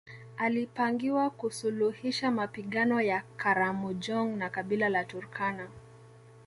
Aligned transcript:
Alipangiwa 0.37 1.29
kusuluhisha 1.29 2.31
mapigano 2.31 3.01
ya 3.01 3.23
Karamojong 3.37 4.37
na 4.37 4.49
kabila 4.49 4.89
la 4.89 5.03
Turkana 5.03 5.67